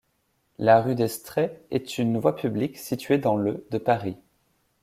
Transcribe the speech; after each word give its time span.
La 0.57 0.81
rue 0.81 0.95
d’Estrées 0.95 1.61
est 1.69 1.99
une 1.99 2.17
voie 2.17 2.35
publique 2.35 2.79
située 2.79 3.19
dans 3.19 3.35
le 3.37 3.67
de 3.69 3.77
Paris. 3.77 4.17